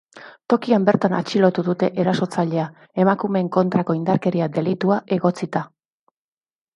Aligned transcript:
Tokian 0.51 0.85
bertan 0.85 1.11
atxilotu 1.17 1.63
dute 1.67 1.89
erasotzailea, 2.03 2.63
emakumeen 3.03 3.51
kontrako 3.57 3.97
indarkeria 3.99 4.49
delitua 4.57 4.97
egotzita. 5.19 5.63